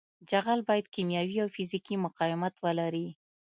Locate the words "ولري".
2.63-3.07